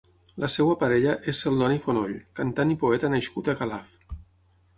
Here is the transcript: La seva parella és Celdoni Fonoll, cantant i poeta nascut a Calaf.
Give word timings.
La 0.43 0.47
seva 0.51 0.77
parella 0.83 1.13
és 1.31 1.41
Celdoni 1.47 1.77
Fonoll, 1.83 2.15
cantant 2.41 2.73
i 2.77 2.79
poeta 2.85 3.13
nascut 3.17 3.53
a 3.55 3.57
Calaf. 3.61 3.95